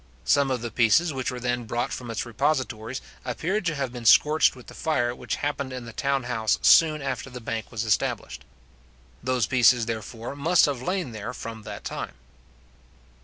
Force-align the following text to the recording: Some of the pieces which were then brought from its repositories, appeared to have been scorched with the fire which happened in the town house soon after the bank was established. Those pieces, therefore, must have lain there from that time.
Some 0.25 0.49
of 0.49 0.61
the 0.63 0.71
pieces 0.71 1.13
which 1.13 1.29
were 1.29 1.39
then 1.39 1.65
brought 1.65 1.93
from 1.93 2.09
its 2.09 2.25
repositories, 2.25 3.01
appeared 3.23 3.67
to 3.67 3.75
have 3.75 3.93
been 3.93 4.03
scorched 4.05 4.55
with 4.55 4.65
the 4.65 4.73
fire 4.73 5.13
which 5.13 5.35
happened 5.45 5.71
in 5.71 5.85
the 5.85 5.93
town 5.93 6.23
house 6.23 6.57
soon 6.63 7.03
after 7.03 7.29
the 7.29 7.39
bank 7.39 7.71
was 7.71 7.83
established. 7.83 8.43
Those 9.21 9.45
pieces, 9.45 9.85
therefore, 9.85 10.35
must 10.35 10.65
have 10.65 10.81
lain 10.81 11.11
there 11.11 11.35
from 11.35 11.61
that 11.69 11.83
time. 11.83 12.15